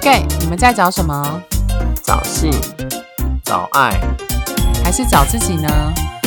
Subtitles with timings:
[0.00, 1.42] gay，你们在找什么？
[2.02, 2.50] 找性，
[3.44, 4.00] 找爱，
[4.82, 5.68] 还是找自己呢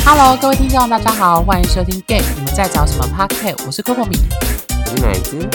[0.06, 4.16] ？Hello，各位听众，大家好，欢迎收听 gay，你们在找什么 p a r k 我是 Coco 米，
[4.70, 5.50] 我是奶子，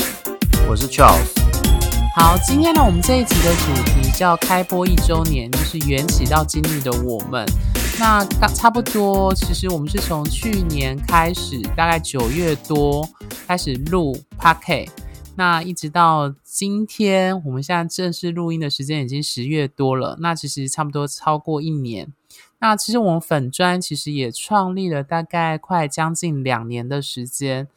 [0.68, 1.28] 我是 Charles。
[2.16, 7.46] 好，今天呢，我们这一集的主题叫开播一周年，就是缘起到今日的我们。
[8.00, 13.08] 那刚差不多，其实我们是从去年开始，大概九月多
[13.46, 14.90] 开始录 p a r k
[15.38, 20.16] 那一直到今天，我们现在正式录音的时间已经十月多了。
[20.20, 22.12] 那其实差不多超过一年。
[22.58, 27.68] 那其实我们粉砖其实也创立了大概快将近两年的时间。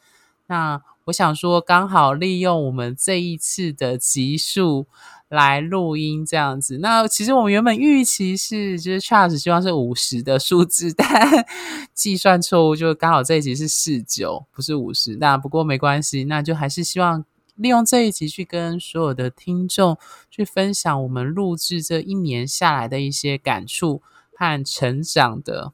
[0.48, 4.88] 那我想说，刚好利用我们这一次的集数
[5.28, 6.78] 来录音这样子。
[6.78, 11.46] 那其实我们原本预期是，就是 Charles 希望是五十的数字，但
[11.94, 15.14] 计算错误，就刚好这一集是四九，不是五十。
[15.20, 17.24] 那不过没关系，那就还是希望。
[17.56, 19.98] 利用这一集去跟所有的听众
[20.30, 24.02] 去分享我们录制这一年下来的一些感触
[24.34, 25.72] 和成长的，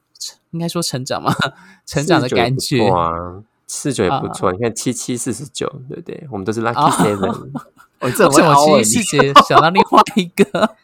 [0.51, 1.33] 应该说成长吗？
[1.85, 4.51] 成长的感觉哇，四九也不错。
[4.51, 6.27] 你看七七四十九，对不对？
[6.31, 7.51] 我们都是 lucky seven。
[8.01, 10.75] 我这我七七四节想到另外一个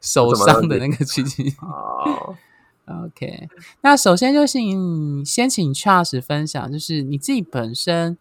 [0.00, 1.54] 手上的那个七七。
[1.62, 2.36] 哦
[3.06, 3.48] ，OK。
[3.80, 8.18] 那首先就是你先请 Charles 分享，就是你自己本身。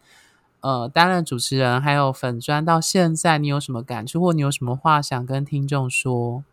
[0.67, 6.43] 呃，担任主持人还有粉砖到现在，你有什么感触，或你有什么话想跟听众说？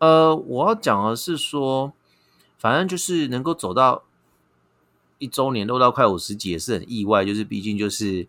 [0.00, 1.94] 呃，我要讲的是说，
[2.58, 4.02] 反正就是能够走到
[5.16, 7.24] 一周年，录到快五十集，也是很意外。
[7.24, 8.28] 就是毕竟就是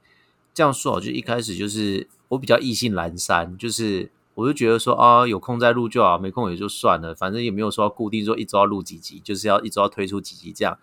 [0.53, 10.79] 这样说，就一开始就是我比较意兴阑珊，就是我就觉得说啊，有空再录就好，没空也就算了，反正也没有说固定说一周要录几集，就是要一周要推出几集这样。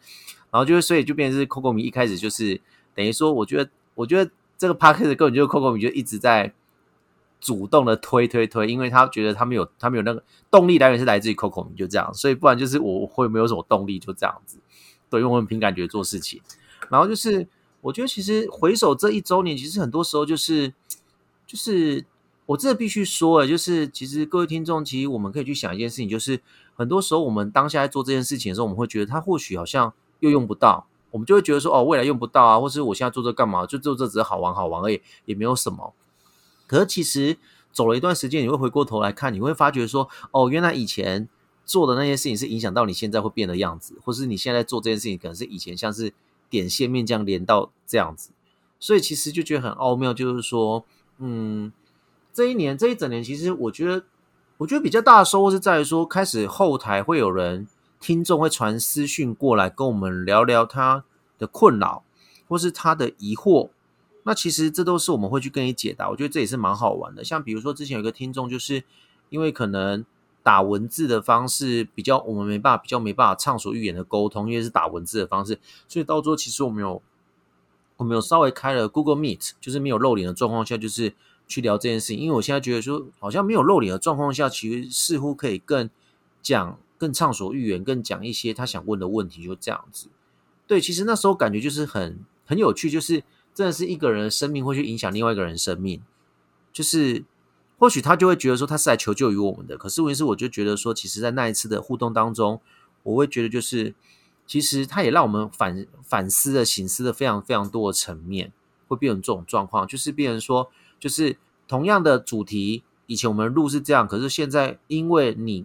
[0.51, 2.61] 然后就是所以就变成是 Coco 米一开始就是。
[2.95, 6.55] 等于说，我觉得，我觉得这个 p a c k a g e 根本就是 Coco 米就一直在
[7.41, 14.61] 主动的推推推，因为他觉得他们有他们有那个动力来源是来自于 Coco 米，就这样，所以不然就是我会没有什么动力，就这样子。
[15.11, 16.41] 对，因为我们凭感觉做事情。
[16.89, 17.49] 然后就是，
[17.81, 20.73] 我觉得其实回首这一周年，其实很多时候就是，
[21.47, 22.05] 就是
[22.47, 26.41] 我真的必须说，就是其实各位听众，其实我们可以去想一件事情，就是
[26.75, 30.87] 很多时候我们当下在做这件事情的时候，我们会觉得他或许好像又用不到。
[31.11, 33.65] 我们就会觉得说，哦，未来用不到啊，或是我现在做这干嘛？
[33.65, 35.95] 就做这只是好玩好玩而已，也没有什么。
[36.67, 37.39] 可是其实
[37.73, 41.27] 走了一段时间，你会回过头来看，你会发觉说，哦，原来以前
[41.65, 46.13] 做的那些事情是影响到你现在会变的样子，或是你现在做这件事情，可能是以前像是
[46.51, 48.31] 点线面这样连到这样子。
[48.79, 50.85] 所以其实就觉得很奥妙，就是说，
[51.19, 51.73] 嗯，
[52.35, 54.05] 这一年这一整年，其实我觉得，
[54.59, 57.67] 我觉得比较大的收获是在于说，开始后台会有人。
[58.01, 61.05] 听众会传私讯过来跟我们聊聊他
[61.39, 62.05] 的困扰，
[62.49, 63.71] 或是他的疑惑。
[64.25, 66.11] 那其实这都是我们会去跟你解答。
[66.11, 67.25] 我觉得这也是蛮好玩的。
[67.25, 68.85] 像比如说之前有个听众，就是
[69.31, 70.05] 因为可能
[70.43, 75.59] 打文字的方式比较，我们没办法比较没办法畅所欲言的沟通，因为是打文字的方式，
[75.89, 77.01] 所以到最后其实我们有
[77.97, 81.15] 我们有稍微开了 Google Meet，就是没有露脸的状况下，就是
[81.47, 82.19] 去聊这件事情。
[82.19, 85.89] 因为我现在觉得说，好像没有露脸的状况下，其实似乎可以更
[86.43, 86.79] 讲。
[86.99, 90.09] 更畅所欲言，更讲一些他想问的问题，就这样子。
[90.67, 93.23] 对，其实那时候感觉就是很很有趣，就是
[93.55, 96.03] 真的是一个人的生命会去影响另外一个人生命。
[96.73, 97.25] 就是
[97.79, 102.61] 或许他就会觉得说他是来求救于我们的，可是问题是，我就觉得说，其实，在那一次的互动当中，
[103.05, 103.95] 我会觉得就是，
[104.47, 108.53] 其实他也让我们反反思的、醒思的非常非常多的层面，
[108.89, 110.71] 会变成这种状况，就是变成说，
[111.01, 115.65] 就是同样的主题，以前我们录是这样，可是现在因为你。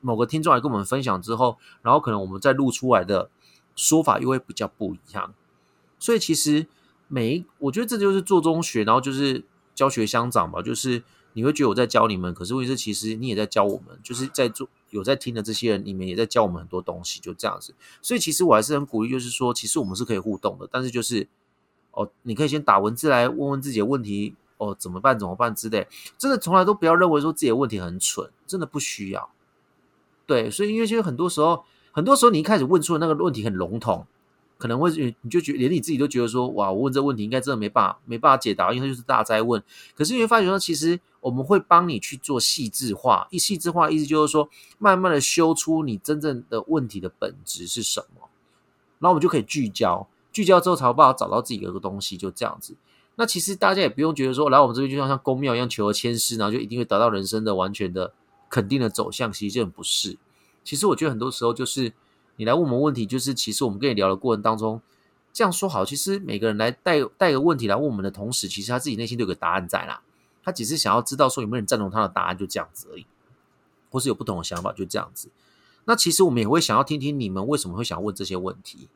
[0.00, 3.30] 某个听众来跟我们分享之后，然后可能我们再录出来的
[3.74, 5.34] 说法又会比较不一样，
[5.98, 6.66] 所以其实
[7.08, 9.44] 每一我觉得这就是做中学，然后就是
[9.74, 10.62] 教学相长吧。
[10.62, 11.02] 就是
[11.34, 17.74] 你会觉得我在教你们，可是问题是其实你也在教我们，就是在做有在听的这些人，你们也在教我们很多东西，就这样子。
[18.02, 21.26] 所以其实我还是很鼓励，就是说其实我们是可以互动的，但是就是
[21.92, 25.18] 哦，你可以先打文字来问问自己的问题，哦，怎么办？
[25.18, 25.86] 怎么办之类。
[26.18, 29.30] 真的从来都不要认为说自己的问题很蠢，真的不需要。
[30.32, 34.06] 对，所以因为其实很多时候，很多时候你一开始问出的那个问题很笼统，
[34.56, 34.90] 可能会
[35.20, 39.62] 你就觉连你自己都觉得说，哇，我问这问题应该真的没办法没办法解答，因为它就是大灾问。
[39.94, 44.48] 可是你会发觉说，其实我们会帮你去做细致化，一细致化意思就是说，
[44.78, 48.30] 慢慢的修出你真正的问题的本质是什么，
[48.98, 52.74] 然后我们就可以聚焦，聚焦之后才有办法找到自己的一个东西，就这样子。
[53.16, 58.14] 那其实大家也不用觉得说，来我们这边就像像公庙一样求而签诗，然后就一定会得到人生的完全的。
[58.52, 60.18] 肯定的走向，其实这不是。
[60.62, 61.94] 其实我觉得很多时候就是
[62.36, 64.82] 你来问我们问题，就是其实我们跟你聊的过程当中，
[65.32, 70.02] 这样说好，其实每个人来带带个问题来问我们的同时，其实他自己内心都有个答案在啦。
[70.44, 73.06] 他只是想要知道说有没有人赞同他的答案，就这样子而已，
[73.90, 75.30] 或是有不同的想法，就这样子。
[75.86, 78.88] 那其实我们也会想要听听你们为什么会想问这些问题。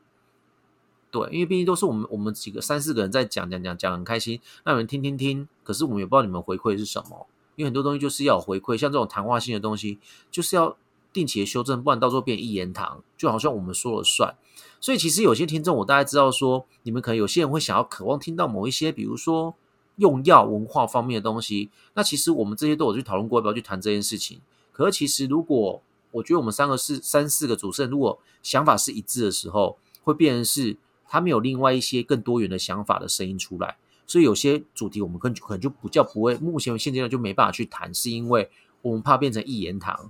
[1.09, 5.47] 对，因为毕竟都是我们我们几个三四个人在讲讲讲讲很开心，那你们听听听。
[5.63, 7.27] 可是我们也不知道你们回馈是什么，
[7.57, 9.97] 因为很多东西就是要有回馈，像这种谈话性的东西，
[10.29, 10.77] 就是要
[11.11, 14.35] 定期的修正，不然到时候变一言堂，就好像我们说了算。
[14.79, 19.55] 所以其实有些听众，我大概知道说，你们可能有些人会想要渴望听到某一些，比如说
[19.95, 21.71] 用药文化方面的东西。
[21.95, 24.39] 那其实我们这些都有去讨论过，要不要去谈这件事情。
[24.71, 25.81] 可是其实如果
[26.11, 30.77] 我觉得我们三个是三四个主持人，如果想法是一致的时候，会变成是。
[31.09, 33.77] 他们有另外一些更多元的想法的声音出来，
[34.07, 38.49] 所以有些主题我们可可能就不叫不会，目前现阶段就没办法去谈，是因为
[38.81, 40.09] 我们怕变成一言堂，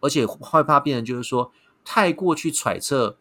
[0.00, 1.52] 而且害怕变成就是说
[1.84, 3.16] 太过去揣测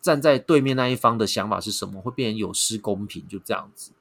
[0.00, 3.92] 站在对面那一方的想法是什么，会变成有失公平，就这样子。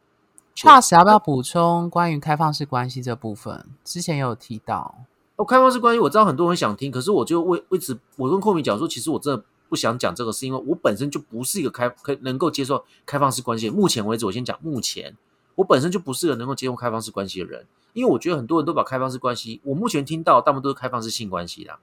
[0.56, 3.66] Charles 要不要补充关于开放式关系这部分？
[3.84, 4.96] 之前有提到
[5.36, 9.44] 哦，开放式关系我知道很多人想听，可是我就为为此我跟寇明讲说，其实我真的。
[9.70, 13.70] 不想讲这个，是因为我本身就不是一个开可能够接受开放式关系。
[13.70, 15.16] 目前为止，我先讲目前，
[15.56, 21.78] 我本身就不是个能够接受开放式关系的人，因为我觉得很多人都把开放式关系，我目前听到大部分都是开放式性关系的。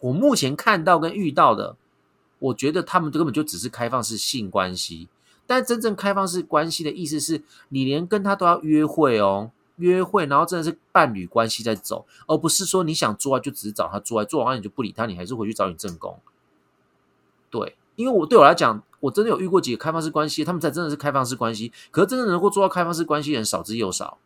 [0.00, 1.76] 我目前看到跟遇到的，
[2.38, 5.08] 我觉得他们根本就只是开放式性关系。
[5.46, 16.18] 但真正开放式关系的意思是，你连跟他都要约会哦，约会，然后真的是伴侣关系在走，而不是说你想做爱就只是找他做爱，做完你就不理他，你还是回去找你正宫。
[17.50, 21.72] 对，因为我对我来讲，我真的有遇过几个开放式关系，他们才真的是开放式关系。
[21.90, 24.18] 可是真正能够做到开放式关系的人少之又少。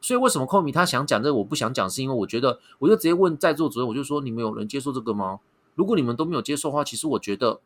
[0.00, 5.40] 所以为什么寇米他想讲这个，我不想讲，是因为我觉得，我就直接问在座主任，我就说：你们有人接受这个吗？
[5.74, 7.60] 如果你们都没有接受的话，其实我觉得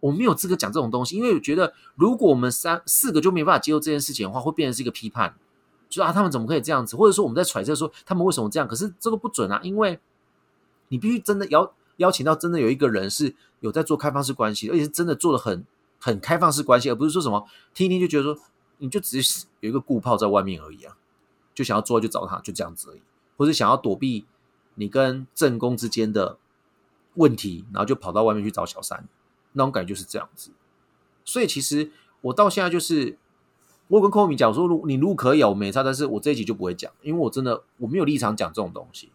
[0.00, 5.36] 我没有资格讲这种东西，因为我觉得如果我们三四个就没办法接受这件事情的话，会变成是一个批判，
[5.88, 6.96] 就啊，他们怎么可以这样子？
[6.96, 8.66] 或者说我们在揣测说他们为什么这样？
[8.66, 10.00] 可是这个不准啊，因为
[10.88, 11.72] 你必须真的要。
[11.96, 15.64] 邀请到真的有一个人是有在做开放式关系，而且是真的做的很
[15.98, 18.38] 很开放式关系，而不是说什么听一听就觉得说
[18.78, 20.96] 你就只是有一个顾炮在外面而已啊，
[21.54, 23.00] 就想要做就找他就这样子而已，
[23.36, 24.26] 或者想要躲避
[24.74, 26.36] 你跟正宫之间的
[27.14, 29.08] 问题，然后就跑到外面去找小三，
[29.52, 30.50] 那种感觉就是这样子。
[31.24, 31.90] 所以其实
[32.20, 33.16] 我到现在就是
[33.88, 39.10] 我跟寇米讲说，如你如果可以，我没差，但是我这一集就不会讲，因为我真的我没有立场讲这种东西，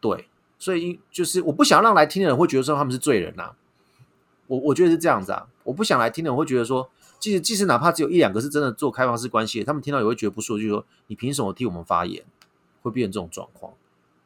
[0.00, 0.28] 对。
[0.58, 3.52] 所以，就是我不想让来听的人会觉得说他们是罪人呐。
[4.48, 5.46] 我我觉得是这样子啊。
[5.62, 6.90] 我不想来听的人会觉得说，
[7.20, 12.24] 即使即使哪怕只有一两个是真的做开放式关系，他们听到也会觉得不舒服，就说你凭什么替我们发言？
[12.82, 13.72] 会变成这种状况。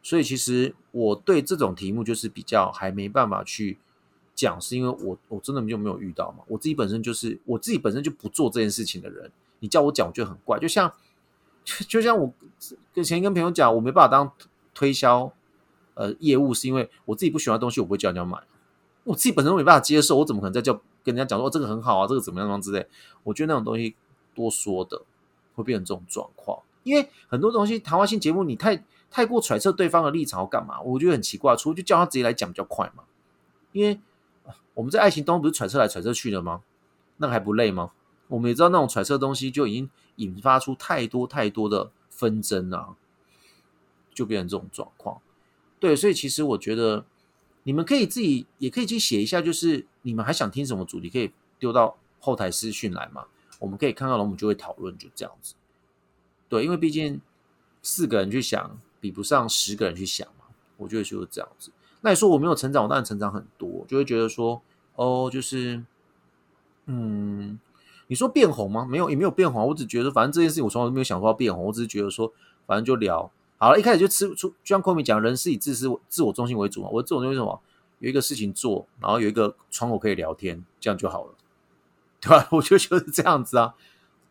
[0.02, 3.78] 所以，其实我对这种题目就是比较还没办法去
[4.35, 6.44] 讲，是因为我我真的就没有遇到嘛。
[6.46, 10.58] 我自己本身就是我自己本身就不做这件事情的人，你叫我讲，我觉得很怪。
[10.58, 10.93] 就像
[11.64, 12.32] 就像我
[12.94, 14.32] 跟前跟朋友讲，我没办法当
[14.73, 15.32] 推销。
[15.94, 18.38] 呃，业务是因为我自己不喜欢的东西，我不会叫人家买。
[19.04, 20.72] 我自己本身都没办法接受，我怎么可能再叫
[21.02, 22.86] 跟人家讲说这个很好啊，这个怎么样之类？
[23.24, 23.96] 我觉得那种东西
[24.34, 25.02] 多说的
[25.54, 26.60] 会变成这种状况。
[26.84, 30.80] 因为很多东西谈话性节目，你太太过揣测对方的立场要干嘛？
[30.80, 31.54] 我觉得很奇怪。
[31.56, 33.04] 除了就叫他直接来讲比较快嘛。
[33.72, 34.00] 因为
[34.74, 36.62] 我们在爱情当中不是揣测来揣测去的吗？
[37.18, 37.92] 那还不累吗？
[38.28, 42.96] 我们也知道那种揣测东西就已经引发出太多太多的纷争啊，
[44.14, 45.20] 就变成这种状况。
[45.82, 47.04] 对，所以其实我觉得
[47.64, 53.24] 你们可以自己也可以去写一下，就是你们还想听什么主题，可以丢到后台私讯来嘛。
[53.58, 55.54] 我们可以看到了，我们就会讨论，就这样子。
[56.48, 57.20] 对，因为毕竟
[57.82, 60.44] 四个人去想，比不上十个人去想嘛。
[60.76, 61.72] 我觉得就是这样子。
[62.02, 64.62] 那你说我没有成长，我当然成长很多，就会觉得说，
[64.94, 65.82] 哦，就是，
[66.86, 67.58] 嗯，
[68.06, 68.86] 你说变红吗？
[68.88, 69.66] 没有，也没有变红。
[69.66, 72.32] 我只觉得，反正这件事情我从来都没有想说要变红，我只是觉得说，
[72.66, 73.32] 反正就聊。
[73.62, 76.88] 好了，一开始就吃出，就像昆明讲，人是以自私、自我中心为主嘛。
[76.90, 77.61] 我自我中心什么？
[78.00, 81.35] 有一个事情做，然后有一个窗口可以聊天，这样就好了，
[82.21, 82.45] 对吧？
[82.50, 83.76] 我就觉得是这样子啊，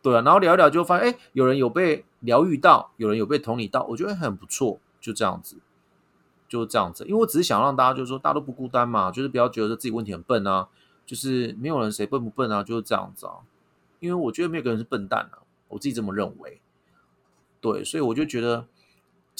[0.02, 0.20] 对啊。
[0.20, 5.56] 然后聊一聊，就发现，哎，有人有被疗愈到，有人有被同理到，我觉得很不错，就这样子，
[6.50, 7.06] 就这样子。
[7.06, 10.68] 因为我只是想让大家，就是说，大家都不孤单嘛，就是不要觉得自己问题很笨啊，
[11.06, 13.36] 就是没有人谁笨不笨啊，就是这样子啊。
[14.02, 16.60] 因为我觉得没有个人是笨蛋啊，我自己这么认为。
[17.62, 18.68] 对，所以我就觉得。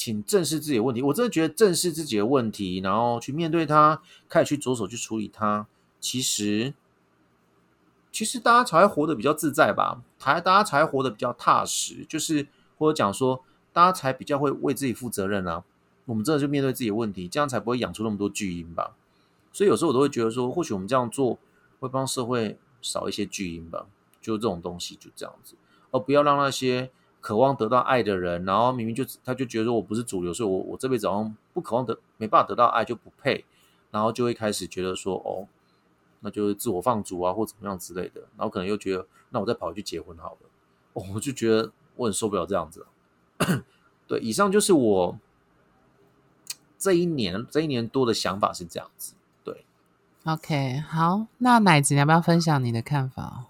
[0.04, 5.68] 请正视自己的问题，我真的觉得正视自己的问题，然后去面对它，开始去着手去处理它。
[6.00, 6.74] 其实，
[8.10, 15.62] 其实大家才活得比较自在吧，才大家才活得比较踏实，就是或者讲说，大家才比较会为自己负责任啊。
[16.06, 18.96] 我们真的就面对自己的问题，这样才不会养出那么多巨婴吧。
[19.52, 21.38] 所以有时候我都会觉得说，或许我们这样做
[21.78, 23.86] 会帮社会少一些巨婴吧。
[24.20, 25.54] 就这种东西就这样子，
[25.92, 26.90] 而不要让那些。
[27.22, 33.44] 渴望得到爱的人，然后明明就他就觉得说我不是主流，所以我我这辈子好像不渴望得没办法得到爱就不配，
[33.92, 35.46] 然后就会开始觉得说哦，
[36.20, 40.48] 那就是自我放逐啊或怎么样之类的，然后可能又觉得那我再跑去结婚好了，
[40.94, 42.84] 哦，我就觉得我很受不了这样子。
[44.08, 45.18] 对，以上就是我
[46.76, 49.14] 这一年这一年多的想法是这样子。
[49.44, 49.64] 对
[50.24, 53.44] ，OK，好，那奶子你要不要分享你的看法？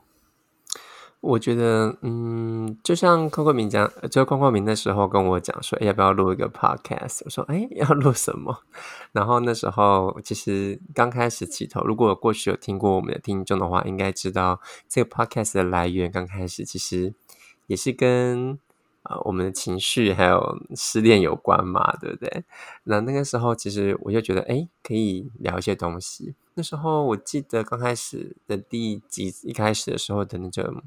[1.23, 7.21] 我觉得，嗯，就像邝冠明讲，就邝冠明那时候跟我讲说，要不要录一个 podcast？
[7.25, 8.59] 我说，哎，要录什么？
[9.13, 16.11] 然后那时候其实刚开始起头，如果过去有听过我们的听众的话，应该知道这个 podcast 的来源。
[16.11, 17.15] 刚开始其实
[17.69, 18.59] 也是跟
[19.05, 22.43] 呃我们的情绪还有失恋有关嘛，对不对？
[22.83, 26.35] 那那个时候其实我就觉得，哎，可以聊一些东西。
[26.55, 30.83] 那时候我记得刚开始的第一集一开始的时候的那种。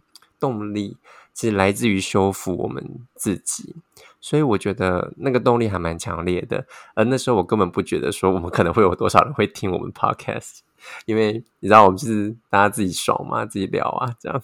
[0.45, 0.97] 动力
[1.33, 2.83] 其实来自于修复我们
[3.15, 3.75] 自己，
[4.21, 6.65] 所以我觉得那个动力还蛮强烈的。
[6.93, 10.59] 而那时候我根本不觉得说我们可能会有多少人会听我们 podcast，
[11.05, 14.41] 因为你知道我们就是大家自己爽嘛，自己聊啊这样。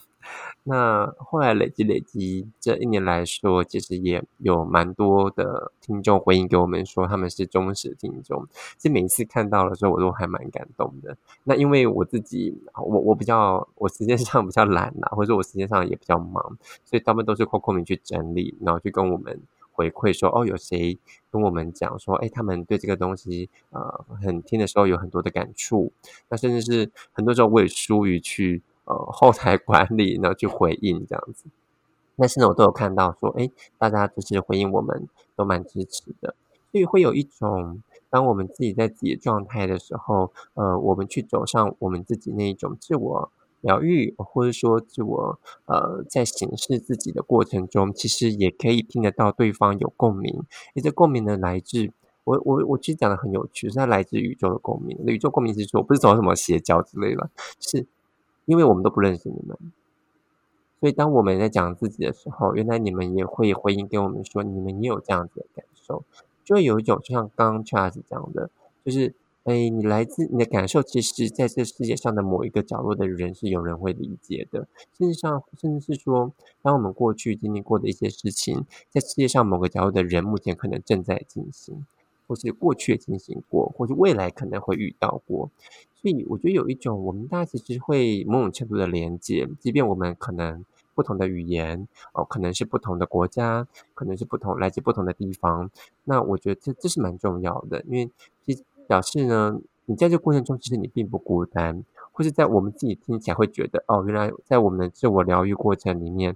[0.64, 8.48] 那后来累积累积，这一年来说，其实也有蛮多的听众回应给我们说，他们是忠实听众。
[8.78, 11.18] 其实每一次看到的时候，我都还蛮感动的。
[11.46, 19.42] 那因为我自己，我我比较，我时间上比较懒呐，或者我时间上也比较忙，所以他们都是 Coco 去整理，然后去跟我们
[19.72, 21.00] 回馈说，哦，有谁
[21.32, 25.92] 跟我们讲说，哎，他们对这个东西，呃，很听的时候有很多的感触。
[26.30, 28.62] 那甚至是很多时候我也疏于去。
[28.86, 31.46] 呃，后台管理，然后去回应这样子，
[32.18, 36.36] 但是呢，我都有看到说，哎，大家就是回应，我们都蛮支持的，
[36.72, 50.44] 所以会有一种，当我们自己在自己的状态的时候，呃，我们去走上我们自己那一种自我疗愈，或者说自我呃，在审视自己的过程中，其实也可以听得到对方有共鸣，
[50.76, 51.92] 而且共鸣呢，来自
[52.24, 57.86] 我我我其实讲的很有趣，是它来自宇宙的共鸣，宇宙共鸣是说，不是走什么邪教之类的，是。
[58.46, 59.58] 因为我们都不认识你们，
[60.80, 66.04] 所以当我们在讲自己的时候，原来你们也会回应给我们说，你们也有这样子的感受，
[66.44, 68.50] 就会有一种就像刚刚 Charles 讲的，
[68.84, 74.68] 就是哎，你来自你的感受，其实在这世界上的某一个角落的人是有人会理解的，
[74.98, 76.32] 甚至上甚至是说，
[76.62, 81.86] 当我们过去经历过的一些事情，在世界上某个角落的人目前可能正在进行，
[82.28, 85.50] 或是过去进行过，或是未来可能会遇到过。
[85.96, 95.70] 所以我觉得有一种，我们大家其实会某种程度的连接，即便我们可能不同的语言，哦，可能是不同的国家，可能是不同来自不同的地方。
[96.06, 98.10] 那我觉得这这是蛮重要的，因为
[98.44, 106.36] 其实表示呢，你在这过程中其实你并不孤单，或是在我们自己听起来会觉得，哦，原来在我们的自我疗愈过程里面，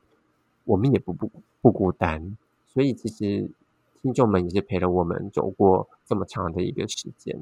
[0.65, 2.37] 我们也不不不孤单。
[2.67, 3.49] 所以其实
[4.05, 7.35] 听众们也是陪了我们走过这么长的一个时间。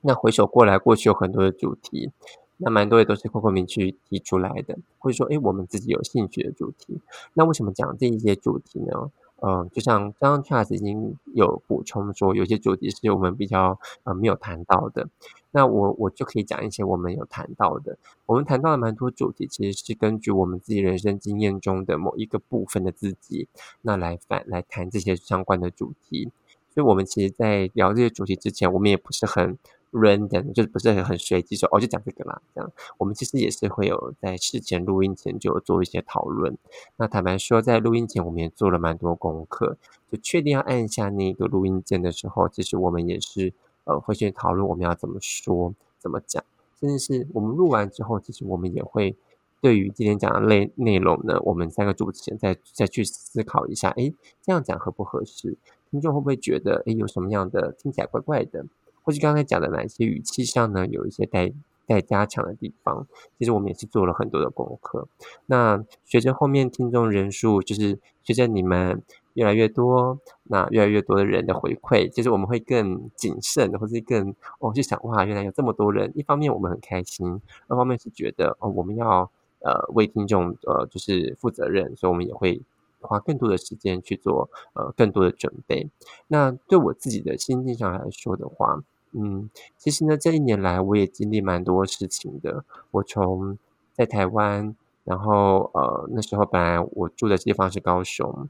[0.00, 2.10] 那回首过来，过去有很多的主题，
[2.56, 6.98] 那蛮多也都是 Coco 明去提出来的，或者说，哎，我们自己有兴趣的主题。
[7.34, 9.10] 那为什么讲这一些主题呢？
[9.44, 15.08] 嗯，就像刚刚 Charles 已经有补充说，有些主题是我们比较呃没有谈到的。
[15.50, 17.98] 那我我就可以讲一些我们有谈到的。
[18.26, 23.48] 我们谈到了蛮多主题，其实是根据我们自己人生经验中的某一个部分的自己，
[23.80, 26.30] 那来反来谈这些相关的主题。
[26.72, 29.58] 所以，我们其实，在聊这些主题之前，我们也不是很。
[29.92, 36.56] Random 就是不是很随机说哦就讲这个啦，这样我们其实也是会有在事前录音前就做一些讨论。
[36.96, 39.76] 那坦白说，在录音前我们也做了蛮多功课，
[40.10, 43.52] 就确定要按下那个录音键的时候，其实我们也是
[43.84, 46.42] 呃会去讨论我们要怎么说、怎么讲，
[46.80, 49.14] 甚至是我们录完之后，其实我们也会
[49.60, 55.56] 对于今天讲的内内容呢，我们三个主持人再再去思考一下，诶，这样讲合不合适？
[55.90, 58.64] 听众会不会觉得诶有什么样的听起来怪怪的？
[59.02, 61.52] 或是刚才讲的哪一些语气上呢，有一些待
[61.86, 63.06] 待加强的地方？
[63.38, 65.08] 其实我们也是做了很多的功课。
[65.46, 69.02] 那随着后面听众人数，就是随着你们
[69.34, 76.12] 越来越多，那越来越多的人的回馈，其实我们会更谨慎，或是更哦，就想哇，原来有这么多人。
[76.14, 79.30] 一方面我们很开心，二方面是觉得哦，我们要
[79.60, 82.62] 呃为听众呃就是负责任，所以我们也会。
[83.04, 85.90] 花更多的时间去做呃更多的准备。
[86.28, 88.80] 那对我自己的心境上来说的话，
[89.12, 92.64] 嗯，其实呢这一年来我也经历蛮多事情的。
[92.90, 93.58] 我从
[93.92, 98.48] 在台湾，然后呃那时候本来我住的地方是高雄，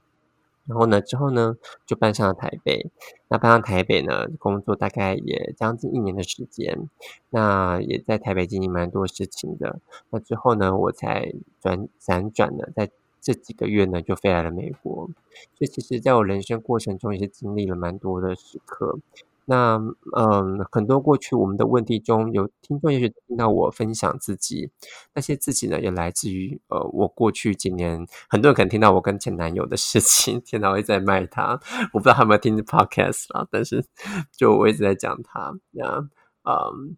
[0.67, 2.91] 然后呢之后呢就搬上了台北。
[3.29, 6.89] 那搬上台北呢工作大概也将近一年的时间，
[7.31, 9.81] 那也在台北经历蛮多事情的。
[10.11, 12.91] 那之后呢我才转辗转的在。
[13.25, 15.09] 这几个月呢，就飞来了美国。
[15.55, 18.99] 所以其实在我人生过程中，也是经历了蛮多的时刻。
[19.45, 19.77] 那
[20.17, 24.71] 嗯，很多过去我们的问题中有听众，也许听到我分享自己
[25.15, 31.59] 那些自己呢，也来自于呃，我过去几年，很多人可能听到我跟前男友的事情， 天哪，我一直在卖他，
[31.93, 33.85] 我不知道他有没有听 podcast 啦，但是
[34.37, 35.99] 就我一直在讲他，那
[36.45, 36.97] 嗯，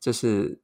[0.00, 0.61] 就是。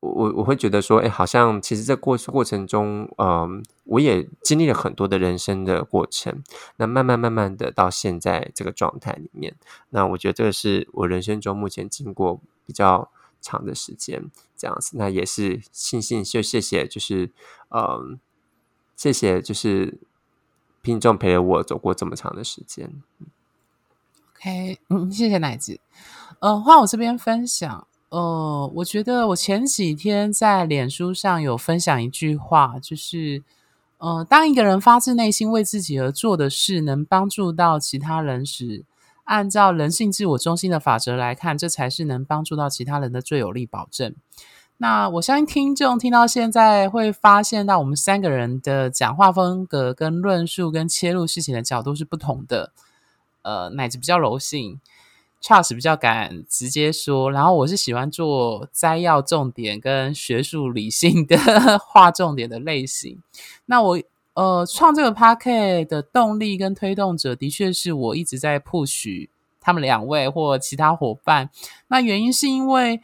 [0.00, 6.44] 我我会觉得说，哎，好像其实这过过程中，嗯，我也经历了很多的人生的过程。
[6.76, 9.56] 那慢慢慢慢的到现在这个状态里面，
[9.90, 13.10] 那我觉得这个是我人生中目前经过比较
[13.40, 14.96] 长的时间这样子。
[14.96, 17.30] 那也是庆幸，就谢谢，就是
[17.70, 18.20] 嗯，
[18.94, 19.98] 谢谢，就是
[20.82, 23.02] 听众陪着我走过这么长的时间。
[24.36, 25.80] OK，嗯，谢谢奶子。
[26.40, 27.86] 呃，换我这边分享。
[28.08, 33.42] 呃，我觉得我前几天在脸书上有分享一句话，就是，
[33.98, 38.84] 呃，当一个人发自内心为自己而做的事能帮助到其他人时，
[39.24, 44.14] 按照人性自我中心的法则来看，这才是能帮助到其他人的最有力保证。
[44.78, 52.72] 那我相信听众听到现在会发现到，我们三个人的讲话风格、跟论述、跟切入事情的角度是不同的。
[53.42, 54.80] 呃，乃至比较柔性。
[55.42, 61.36] Charles 比较敢直接说，然后我是喜欢做摘要重点跟学术理性的
[61.78, 63.22] 划重点的类型。
[63.66, 64.00] 那我
[64.34, 69.28] 呃创这个 p a r k e t 的动力跟推动者，的确是我一直在 push
[69.60, 71.50] 他们两位或其他伙伴。
[71.88, 73.00] 那原因是因为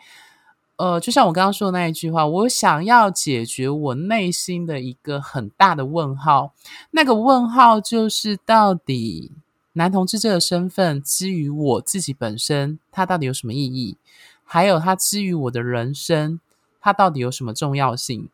[0.77, 6.55] 呃，就像我刚刚说的那一句话，我想要解决我内心的一个很大的问号。
[6.91, 9.31] 那个问号就是到底。
[9.75, 13.97] 男同志这个身份，之于我自己本身，它到底有什么意义？
[14.45, 16.41] 还有，它之于我的人生，
[16.79, 18.29] 它到底有什么重要性？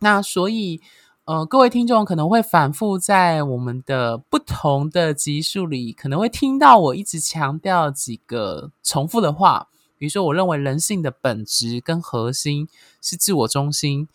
[0.00, 0.80] 那所以，
[1.26, 12.68] 呃，各位听众可能会反复在我们的不同的集数里，可能会听到我一直强调几个重复的话，比如说，我认为人性的本质跟核心
[13.00, 14.08] 是自我中心。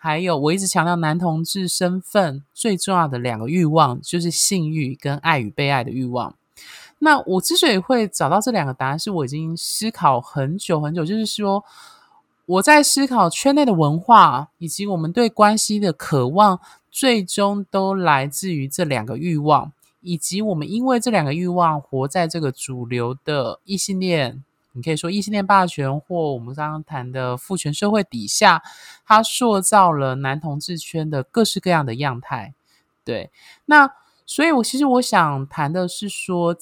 [0.00, 6.36] 还有，我一直强调男同志身份最重要的两个欲望，就是性欲跟爱与被爱的欲望。
[7.00, 11.64] 那我之所以会找到这两个答案，是我已经思考很久很久，就是说
[12.46, 16.60] 我在思考圈内的文化以及我们对关系的渴望，
[16.92, 24.44] 最终都来自于这两个欲望，以及我们因为这两个欲望活在这个主流的异性恋。
[24.78, 28.62] 你可以说异性恋霸权，或我们刚刚谈的父权社会底下，
[29.04, 32.54] 它塑造了男同志圈的各式各样的样态。
[33.04, 33.32] 对，
[33.64, 33.90] 那
[34.24, 36.56] 所以，我其实我想谈的是说，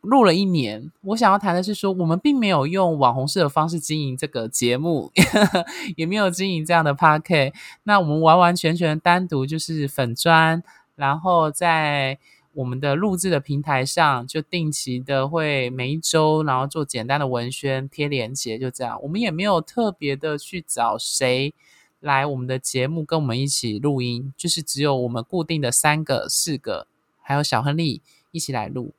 [0.00, 5.12] 录了一年，我想要谈的是说，我们并没有用网红式的方式经营这个节目，
[5.96, 10.62] 也没有经营这样的 p a r k 那我们完完全全单独就是粉砖，
[10.96, 12.18] 然后在。
[12.54, 19.00] 我们的录制的平台上，就定期的会每一周，然后做简单的文宣贴连接，就这样。
[19.02, 21.54] 我们也没有特别的去找谁
[22.00, 26.86] 来我们的节目跟我们一起录音，就是只有我们固定的三个、四个，
[27.20, 28.92] 还有小亨利一起来录。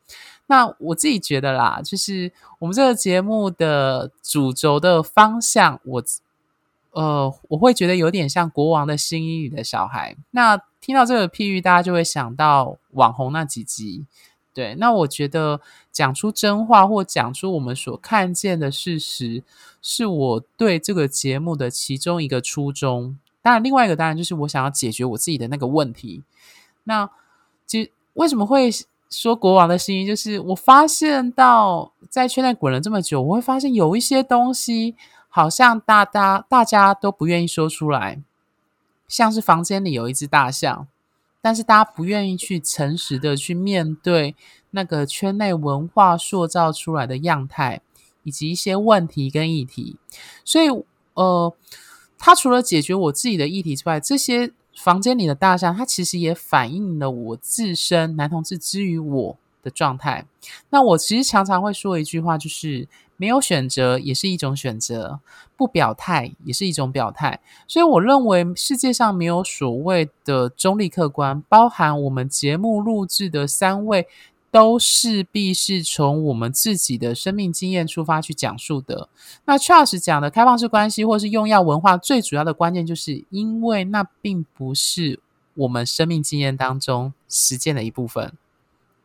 [0.48, 6.04] 那我自己觉得啦，就是我们这个节目的主轴的方向，我
[6.92, 10.16] 呃，我会觉得有点像国王的新衣里的小孩。
[10.32, 14.06] 那听到这个譬喻，大家就会想到网红那几集。
[14.54, 15.62] 对，那我觉得
[15.94, 19.44] 讲出真话或讲出我们所看见的事实，
[19.82, 23.18] 是我对这个节目的其中一个初衷。
[23.42, 26.22] 当然，另外一个当然就是我想要解决我自己的那个问题。
[26.84, 27.10] 那
[27.66, 28.70] 其实为什么会
[29.10, 30.06] 说国王的心意？
[30.06, 34.96] 就是我发现到在圈内滚了这么久，我会发现有一些东西，
[35.30, 38.22] 好像大家大家都不愿意说出来。
[39.08, 40.88] 像是房间里有一只大象，
[41.42, 44.36] 但是大家不愿意去诚实的去面对
[44.72, 47.82] 那个圈内文化塑造出来的样态，
[48.24, 49.98] 以及一些问题跟议题。
[50.44, 50.68] 所以，
[51.14, 51.54] 呃，
[52.18, 60.26] 它除了解决我自己的议题之外，这些房间里的大象，它其实也反映了我自身男同志之于我的状态。
[60.70, 62.88] 那我其实常常会说一句话，就是。
[63.16, 65.20] 没有选择也是一种选择，
[65.56, 67.40] 不表态也是一种表态。
[67.68, 74.08] 所以，我认为世界上没有所谓的中立客观，包含我们节目录制的三位，
[74.52, 79.08] 都势必是从我们自己的生命经验出发去讲述的。
[79.46, 85.20] 那 Charles 讲的开放式关系，或是用药文化，最主要的关键，就是因为那并不是
[85.54, 88.34] 我们生命经验当中实践的一部分。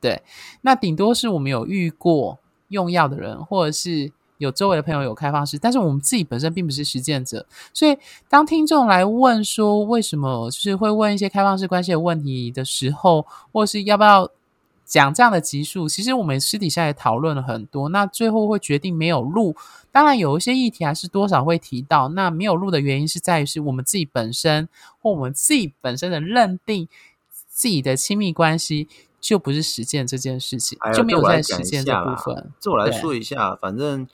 [0.01, 0.23] 对，
[0.63, 2.39] 那顶多是我们有遇过。
[2.69, 14.31] 用药的人，或者是有周围的朋友有开放式，但是我们自己本身并不是实践者，所以当听众来问说为什么就是会问一些开放式关系的问题的时候，或是要不要
[14.85, 19.57] 讲这样的集数，其实我们私底下也讨论了很多，那最后会决定没有录。
[19.91, 24.69] 当然有一些议题还是多少会提到，那没有录的原因是在于是我们自己本身
[25.03, 26.89] 或我们自己本身的认定
[27.49, 28.87] 自己的亲密关系。
[29.21, 32.51] 就不是实践这件事情，就没有在实践这部分。
[32.61, 34.07] 这我来说一下，反正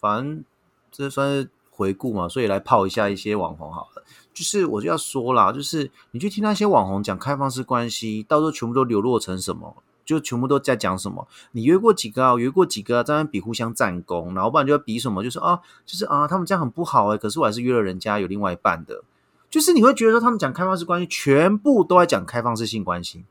[0.00, 0.44] 反正
[0.90, 4.02] 这算是回顾嘛，所以来泡一下一些网红好了。
[4.32, 9.76] 就是我就要说啦，就是你去听那些网红讲开放式关系，到时候全部都流落成什么？
[10.04, 11.28] 就全部都在讲什么？
[11.52, 12.34] 你约过几个啊？
[12.36, 13.02] 约过几个啊？
[13.02, 15.22] 在那比互相战功，然后不然就要比什么？
[15.22, 19.04] 就是啊，就是啊，他们这样很不好哎，可是我还是约了人家有另外一半的。
[19.48, 23.24] 就是你会觉得说，他们讲开放式关系，全部都在讲开放式性关系。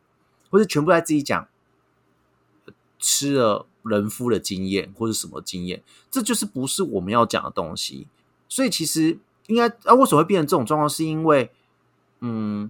[0.52, 1.48] 或是全部在自己讲
[3.00, 8.06] 吃了人夫的经验，或者什么经验，这就是不是我们要讲的东西。
[8.48, 10.88] 所以其实应该啊，为什么会变成这种状况？
[10.88, 11.50] 是因为
[12.20, 12.70] 嗯，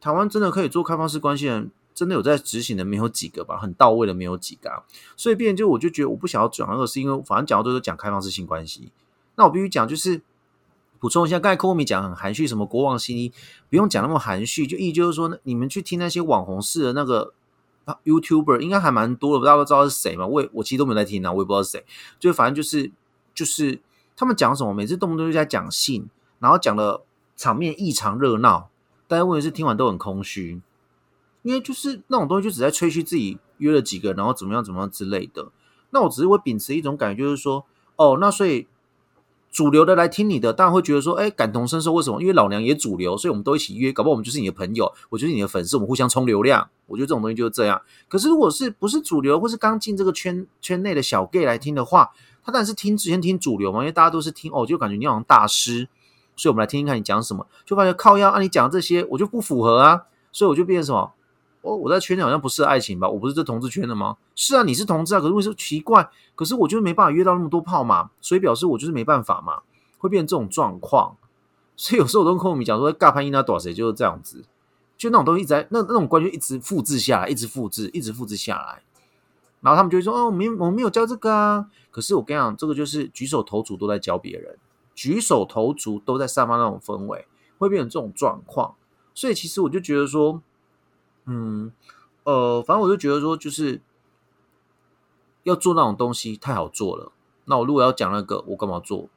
[0.00, 4.68] 台湾真的可以做开放式关系的人，真的有在执行的没有几个吧，很到位的没有几个。
[4.68, 4.82] 啊
[5.16, 8.90] 所以变就我就觉得我不想要讲那个，是因为反正讲到都是讲开放式性关系。
[9.36, 10.20] 那我必须讲就是。
[11.00, 13.32] 补充一下，刚才科米讲很含蓄，什么国王新衣，
[13.70, 17.32] 不用讲那么含蓄，就意就是说，你们去听那些网红式的那个
[18.04, 20.26] YouTuber，应该还蛮多的，大家都知道是谁嘛？
[20.26, 21.84] 我也我其实都没在听啊，我也不知道是谁。
[22.18, 22.90] 就反正就是
[23.32, 23.80] 就是
[24.16, 26.08] 他们讲什么，每次动不动就在讲性，
[26.40, 27.02] 然后讲的
[27.36, 28.68] 场面异常热闹，
[29.06, 30.60] 但是问题是听完都很空虚，
[31.42, 35.52] 因为就是那种东西就只在吹嘘自己约了几个，然后怎么样怎么样之类的。
[35.90, 38.66] 那我只是会秉持一种感觉，就是说，哦，那所以。
[39.50, 41.92] 主流的来听你的，当然会觉得说，哎，感同身受。
[41.92, 42.20] 为什么？
[42.20, 46.68] 因为老娘也主流，所以我们都一起约，搞不好我们就是你的朋友，我就是你的粉丝，我们互相充流量。
[46.86, 47.80] 我觉得这种东西就是这样。
[48.08, 52.10] 可是如果是不是主流，或是刚进这个圈圈内的小 gay 来听的话，
[52.44, 55.88] 他当然是听之前听主流嘛，因为大家都是听哦，就感觉你好像大师，
[56.36, 61.12] 所以我们来听听看你讲什么，就发现靠腰啊，你讲这些我就不符合啊，所以我就变成什么？
[61.62, 63.08] 哦，我在圈内好像不是爱情吧？
[63.08, 64.16] 我不是这同志圈的吗？
[64.36, 66.08] 是啊，你是同志啊，可是为什么奇怪？
[66.36, 69.62] 可是我就是没办法约到那么多炮嘛，所以表示我就是没办法嘛，
[69.98, 71.16] 会变成这种状况。
[71.76, 74.44] 所以有时候我都跟我们讲说，尬拍音那多谁就是这样子，
[74.96, 78.82] 就那种东西一直在那那种关系一直复制下来，一直复制，一直复制下来。
[79.60, 84.56] 然后他们就会说：“哦，没我没有教这个啊。”可是我跟你讲，这个就是举手投足都在教别人，
[84.94, 87.26] 举手投足都在散发那种氛围，
[87.58, 88.76] 会变成这种状况。
[89.12, 90.40] 所以其实我就觉得说。
[91.28, 91.70] 嗯，
[92.24, 93.82] 呃，反正我就觉得说，就是
[95.42, 97.12] 要做那种东西太好做了。
[97.44, 99.08] 那我如果要讲那个，我干嘛做？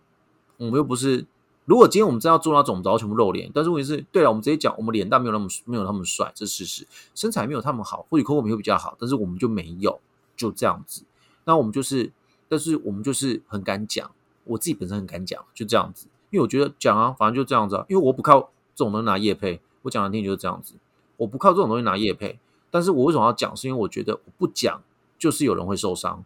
[0.58, 1.26] 我们又不是。
[1.66, 3.50] 如果今天我们真要做那种，早全部露脸。
[3.54, 6.88] 但是问题是，对了，我们直接讲，我们脸蛋没有那么没有那么帅，这是事实。
[7.16, 10.02] 身材没有他们好，或许 Coco 米会比较好，但是我们就没有，
[10.36, 11.04] 就这样子。
[11.46, 12.12] 那我们就是，
[12.50, 14.12] 但是我们就是很敢讲，
[14.44, 16.08] 我自己本身很敢讲，就这样子。
[16.30, 17.86] 因为我觉得讲啊，反正就这样子啊。
[17.88, 20.74] 因为我不靠这种能拿叶配，我讲难听就是这样子。
[21.22, 22.40] 我不靠这种东西拿业配，
[22.72, 23.56] 但是我为什么要讲？
[23.56, 24.82] 是因为我觉得我不讲
[25.20, 26.26] 就是有人会受伤。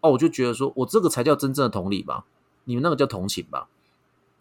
[0.00, 2.24] 哦，我就觉得说我这个才叫真正的同理吧，
[2.64, 3.68] 你们那个叫同情吧？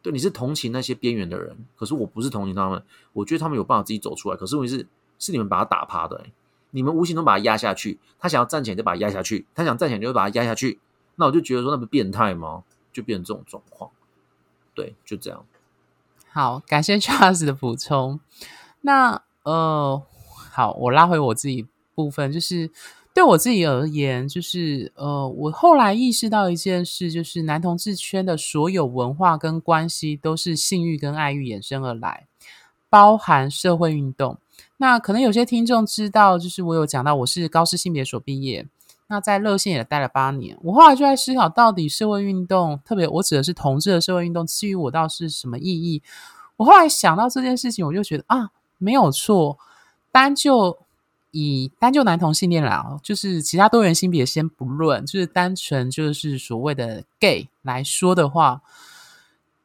[0.02, 2.84] 对，你是同情那些边缘的人，可是我不是同情他们。
[3.14, 4.88] 我觉得他们有办法自己走出来，可是问题是，
[5.20, 6.26] 是你们把他打趴的，
[6.72, 8.00] 你们无形中把他压下去。
[8.18, 10.80] 他想要站起来就把他压下去，他想站起来就会把他压下去。
[11.18, 12.64] 那我就觉得说，那不变态吗？
[12.92, 13.92] 就变成这种状况。
[14.74, 15.46] 对，就这样。
[16.30, 18.20] 好，感谢 Charles 的补充。
[18.82, 20.02] 那呃，
[20.52, 22.70] 好，我拉回我自己部分，就是
[23.14, 32.28] 对我自己而言，就是呃，我后来意识到一件事，就是男同志圈的所有文化跟关系都是性欲跟爱欲衍生而来，
[32.90, 34.38] 包含社会运动。
[34.78, 38.66] 那可能有些听众知道，就是我有讲到我是高师性别所毕业，
[39.08, 40.58] 那在热线也待了八年。
[40.64, 46.02] 我后来就在思考，到底社会运动，特别我指的是同志的社会运动，赐予我到是什么意义？
[46.58, 48.50] 我后来想到这件事情，我就觉得啊。
[48.82, 49.60] 没有错，
[50.12, 50.80] 单就
[51.30, 58.62] 以单就男同性恋来啊，就是其他多元性别先不论，就是单纯就是所谓的 gay 来说的话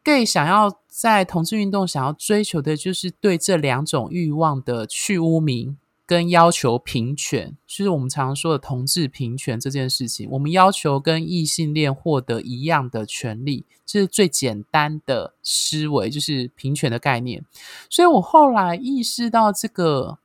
[0.05, 5.79] ，gay 想要在同志运动想要追求的，就是对这两种欲望的去污名。
[6.07, 10.29] 跟要求平权，就是我们常说的同志平权这件事情。
[10.31, 17.45] 我们要求跟异性恋获得一样的权利，这是最简单的思维，就是平权的概念。
[17.91, 20.19] 所以我后来意识到这个，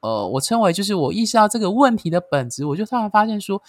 [0.00, 3.62] 呃，我称为就是我意识到这个问题的本质，我就突然发现说。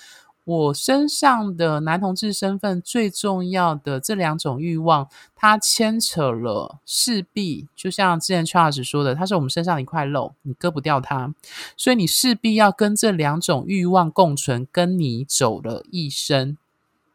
[0.45, 11.34] 我身上的男同志身份最重要的这两种欲望，它牵扯了，势必就像之前 Charles 说的，它是我们身上的一块肉，你割不掉它，
[11.77, 16.58] 所以你势必要跟这两种欲望共存，跟你走了一生。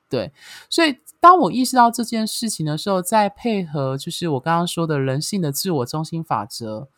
[0.09, 0.33] 对，
[0.71, 6.89] 所以当我意识到这件事情的时候，再配合就是我刚刚说的人性的自我中心法则。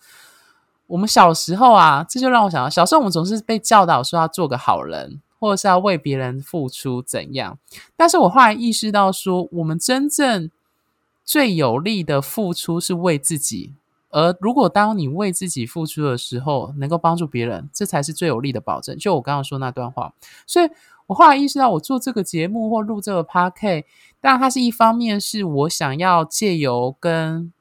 [0.86, 7.58] 我们小时候啊，这就让我想到，小时候我们总是被教导说要做个好人，或者是要为别人付出怎样。
[7.96, 10.50] 但是我后来意识到，说我们真正
[11.24, 13.72] 最有力的付出是为自己。
[14.10, 18.96] 而如果当你为自己付出的时候，能够帮助别人，这才是最有力的保证。
[18.98, 20.12] 就我刚刚说那段话，
[20.46, 20.68] 所以
[21.06, 23.86] 我后来意识到，我做这个节目或录这个 p a r k
[24.20, 27.52] 当然它是一方面，是我想要借由跟。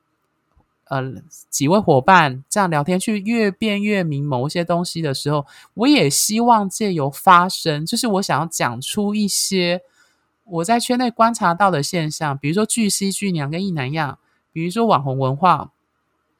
[0.89, 1.01] 呃，
[1.49, 9.81] 几位伙伴这样聊天，去越辩越明某一些东西的时候，我也希望借由发声，就是我想要讲出一些
[10.43, 14.19] 我在圈内观察到的现象，比如说巨蜥巨娘跟一男样，
[14.51, 15.71] 比如说网红文化，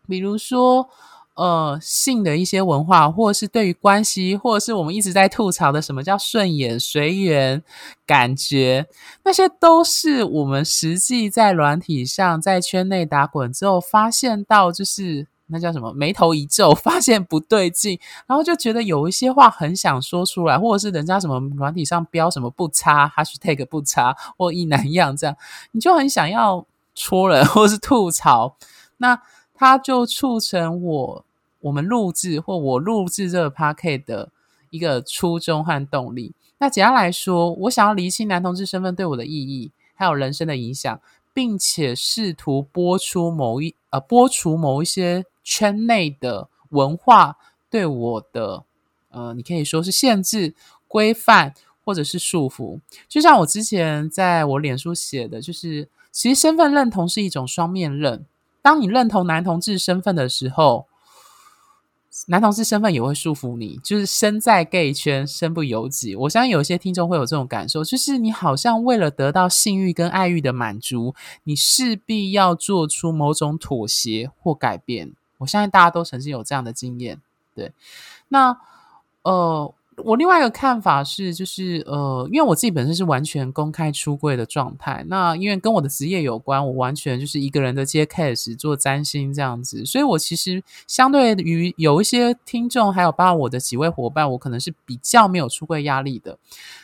[0.07, 0.89] 比如说。
[1.39, 7.63] 呃，性的一些文化，或者是对于关系，或者是我们一直在吐槽的什么叫顺眼、随缘、
[8.05, 8.85] 感觉，
[9.23, 17.97] 那些都是我们实际在软体上、在圈内打滚之后，发现到就是那叫什么眉头一皱， 发现不对劲，
[18.27, 25.33] 然后就觉得有一些话很想说出来，或者是人家什么软体上标什么不差，#hashtag 不差或一男样这样，
[25.71, 28.57] 你就很想要戳人，或是吐槽，
[28.97, 29.21] 那
[29.53, 31.25] 它就促成我。
[31.61, 34.29] 我们录制或我录制这个 p a c k e t 的
[34.69, 36.33] 一个初衷和动力。
[36.57, 40.99] 那简单来说，我想要厘清男同志身份对我的意义，还有人生的影响，
[41.33, 47.37] 并且试图播出某一呃播出某一些圈内的文化
[47.69, 48.63] 对我的
[49.09, 50.53] 呃，你可以说是限制、
[50.87, 52.79] 规范或者是束缚。
[53.07, 58.25] 就像我之前在我脸书写的，就是其实身份认同是一种双面刃。
[58.61, 60.85] 当你认同男同志身份的时候，
[62.27, 66.15] 男同事身份也会束缚你，就是身在 gay 圈，身不由己。
[66.15, 75.13] 我相信有些听众会有这种感受，就是你好像为了得到性欲跟爱欲的满足，你势必要做出某种妥协或改变。
[75.39, 77.21] 我相信大家都曾经有这样的经验，
[77.55, 77.73] 对。
[78.27, 78.57] 那
[79.23, 79.73] 呃。
[80.03, 96.37] 我另外一个看法是，就是呃，因为我自己本身是完全公开出柜的状态，那因为跟我的职业有关，我完全就是一个人的接 case 做占星这样子，所以我其实相对于有一些听众，还有包括我的几位伙伴，我可能是比较没有出柜压力的。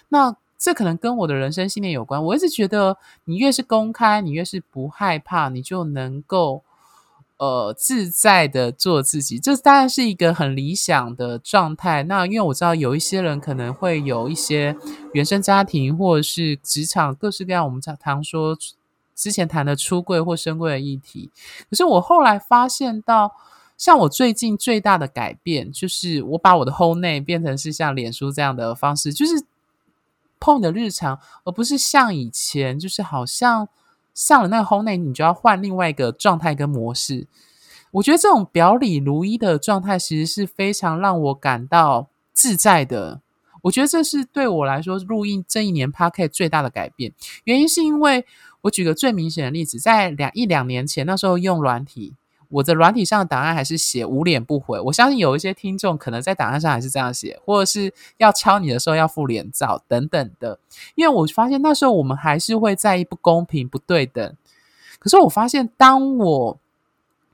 [0.10, 2.24] 那这可能跟我的人生信念有关。
[2.24, 6.64] 我一直觉得，你越是公开，你越是不害怕，你就能够。
[7.46, 12.02] 呃，自在的做自己，这当然是一个很理想的状态。
[12.04, 14.76] 那因为我知道有一些人可能会有一些
[15.14, 18.58] 原生家庭或者是职场各式各样，我们常常说
[19.14, 21.30] 之前谈的出柜或升柜的议题。
[21.70, 23.32] 可是我后来发现到，
[23.78, 29.46] 像我最近最大的改变，就是我把我的 whole 内变成是像脸书这样的方式，就是
[30.40, 33.68] 碰的日常，而不是像以前，就是好像。
[34.16, 37.28] 上了那个 home 内，你就要换另外一个状态跟模式。
[37.92, 43.22] 我觉得这种表里如一的状态，其实是非常让我感到自在的。
[43.64, 47.14] 我觉得这是对我来说录音这一年 p a r k e t 最大的改变。
[47.44, 48.26] 原因是因为
[48.62, 52.16] 我举个最明显的例子，在两一两年前，那时候用软体。
[52.50, 60.58] 我的软体上的档案还是写无脸不回，我相信有一些听众可能在档案上还是这样写，或者是要敲你的时候要附脸照等等的。
[60.96, 64.36] 因为我发现那时候我们还是会在意不公平、不对等。
[65.00, 66.60] 可是我发现，当我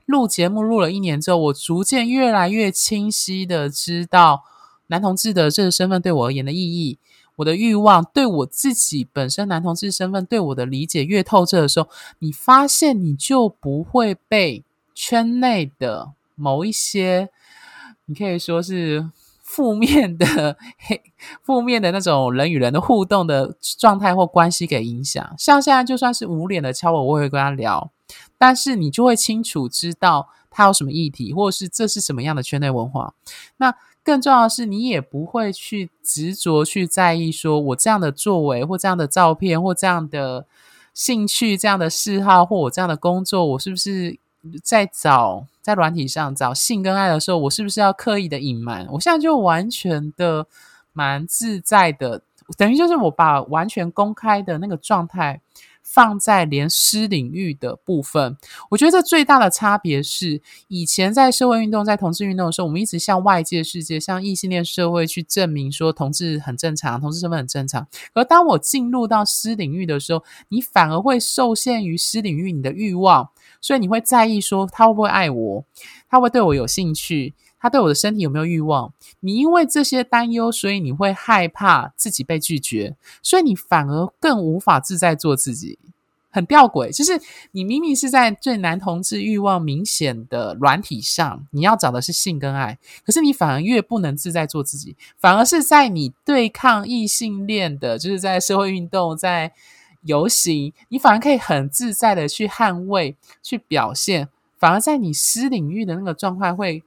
[0.06, 4.44] 录节目录了一年之后，我逐渐越来越清晰的知道
[4.88, 6.98] 男同志的这个身份对我而言的意义，
[7.36, 14.64] 我的欲望对我自己本身男同志身份对我的理解越透彻的时候，你发现你就不会被。
[14.94, 17.28] 圈内的某一些，
[18.06, 19.10] 你可以说是
[19.42, 21.02] 负面的、黑
[21.42, 25.34] 负面的那种人与人的互动的状态或关系给影响。
[25.38, 27.90] 像现在就算是无脸的敲我，我也会跟他聊，
[28.38, 33.14] 但是你就会清楚知道他有什么议题，或者是这是什么样的圈内文化。
[33.58, 40.46] 那更重要的是，你也不会去执着去在意，说我这样的作为或这样的照片或这样的
[40.94, 44.18] 兴趣、这样的嗜好或我这样的工作，我是不是？
[44.62, 48.86] 在找在软体上找性跟爱的时候，我是不是要刻意的隐瞒？
[48.90, 50.46] 我现在就完全的
[50.92, 52.22] 蛮自在的，
[52.56, 55.40] 等于就是我把完全公开的那个状态。
[55.82, 58.36] 放在连私领域的部分，
[58.70, 67.86] 我觉得这最大的差别是，以前在社会运动、在同志运动的时候，我们一直向外界世界、向异性恋社会去证明说同志很正常，同志身份很正常。
[68.14, 73.28] 而当我进入到私领域的时候，你反而会受限于私领域你的欲望，
[73.60, 75.64] 所以你会在意说他会不会爱我，
[76.08, 77.34] 他会对我有兴趣。
[77.62, 78.92] 他对我的身体有没有欲望？
[79.20, 85.78] 你因为这些担忧，所以你会害怕自己被拒绝，所以你反而更无法自在做自己。
[86.34, 87.20] 很吊诡，就是
[87.50, 99.52] 你明明是在对男同志欲望明显的软体上，你要找的是性跟爱，可是你反而越不能自在做自己，反而是在你对抗异性恋的，就是在社会运动、在
[100.04, 106.82] 游行，你反而可以很自在的去捍卫、去表现，反而在你私领域的那个状态会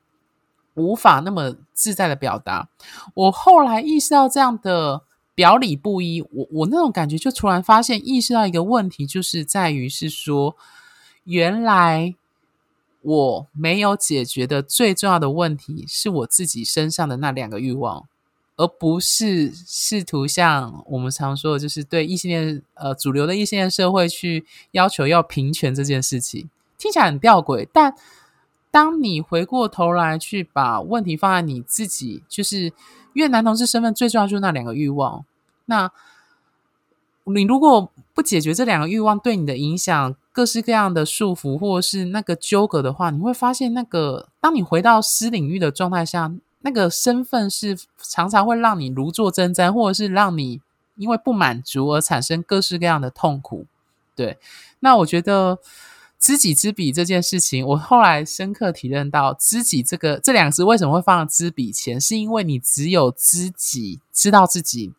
[0.76, 2.70] 无法那么自在的表达。
[3.16, 5.02] 我后来意识到这样的。
[5.36, 10.56] 表里不一，我我那种感觉就突然发现，意识到一个问题，就是在于是说，
[11.26, 12.16] 原来
[13.02, 18.08] 我没有解决的最重要的问题，是我自己身上的那两个欲望，
[18.56, 27.94] 而不是试图像我们常说的，就是对异性恋呃主流的异性恋社会去要求要平权这件事情，听起来很吊诡，但
[28.76, 32.74] 当你回过头来去把问题放在你自己，就是。
[33.16, 35.24] 因为男同志身份最重要就是那两个欲望，
[35.68, 35.90] 那
[37.24, 50.60] 你如果不解决这两个欲望对你的影响，各式各样的束缚或者是那个纠葛的话，你会发现那个当你回到私领域的状态下，那个身份是常常会让你如坐针毡，或者是让你
[50.98, 53.66] 因为不满足而产生各式各样的痛苦。
[54.14, 54.38] 对，
[54.82, 55.60] 那我觉得。
[56.26, 64.92] 知己知彼这件事情，我后来深刻体认到，知己这个这两个字为什么会放在知彼前，是因为你只有知己知道自己，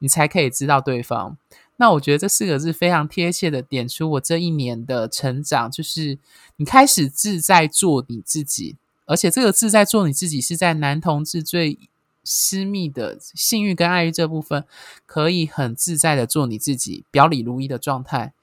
[0.00, 1.38] 你才可以知道对方。
[1.76, 6.18] 那我觉得这四个字非常贴切的点出我这一年的成长，就是
[6.56, 11.78] 你开始自在做你自己，而且这个自在做你自己是在男同志最
[12.22, 14.62] 私密的性欲跟爱欲这部分，
[15.06, 18.34] 可以很自在的做你自己，表里如一的状态。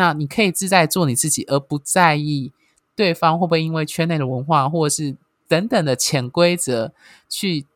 [0.00, 2.50] 那你可以自在做你自己，而不在意
[2.96, 5.14] 对方会不会因为圈内的文化，或者是
[5.46, 6.94] 等等的潜规则
[7.28, 7.66] 去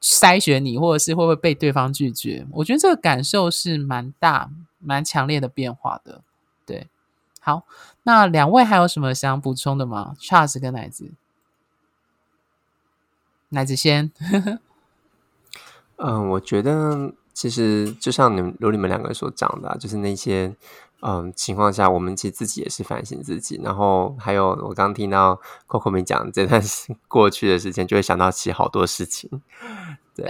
[0.00, 2.46] 筛选你，或者是会不会被对方拒绝？
[2.52, 6.22] 我觉得这个感受是蛮大、蛮强烈的变化的。
[6.64, 6.86] 对，
[7.38, 7.66] 好，
[8.04, 11.10] 那两位还有什么想补充的吗？Charles 跟奶子，
[13.50, 14.10] 奶子先。
[15.96, 20.56] 嗯，我觉得其实就像你们如你们两个所讲的，就是那些。
[21.06, 25.38] 嗯，情况下，我们其实自己也是反省自己，然后还有我刚听到
[25.68, 26.62] Coco 没讲这段
[27.08, 29.28] 过去的时间，就会想到起好多事情。
[30.14, 30.26] 对，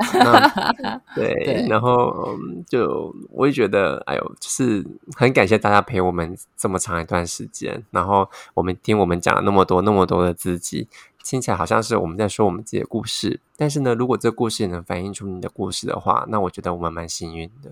[1.14, 4.84] 对，然后就我也觉得，哎呦，就是
[5.14, 10.88] 很感谢大家陪我们这么长一段时间，然后我们听我们讲了那么多那么多的自己，
[11.22, 17.70] 听起来好像是我们在说我们自己的故事，但是呢，如果这故事也能反映出你的故事的话，那我觉得我们蛮幸运的。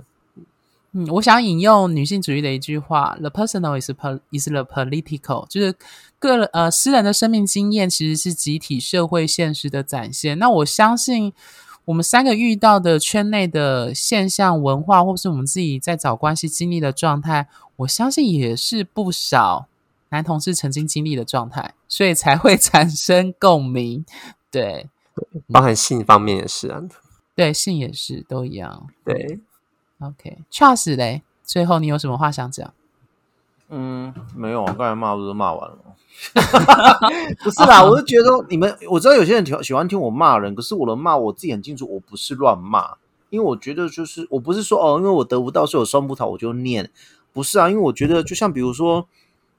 [0.94, 3.90] 嗯，我想引用女性主义的一句话：“The personal is
[4.30, 5.74] is the political。”就是
[6.18, 10.38] 个人呃私人的生命经验其实是集体社会现实的展现。
[10.38, 11.32] 那我相信
[11.86, 19.68] 我们三个遇到的圈内的现象、文化，或是我们自己在找关系经历的状态，我相信也是不少
[20.10, 24.04] 男同志曾经经历的状态，所以才会产生共鸣。
[24.50, 24.90] 对，
[25.50, 26.82] 包含性方面也是啊，
[27.34, 28.86] 对，性也是都一样。
[29.06, 29.40] 对。
[30.02, 32.74] OK，Charles 嘞，最后你有什么话想讲？
[33.68, 35.94] 嗯，没有，刚才骂不是骂完了吗？
[37.42, 42.96] 不是啦，我是觉得你们，我知道有些人喜喜欢听我骂人，可是我的骂我自己很清楚，我不是乱骂，
[43.30, 46.90] 因为我觉得就是我不是说哦，因为我得不到，所以我双不讨，我就念，
[47.32, 49.06] 不是啊，因为我觉得就像比如说，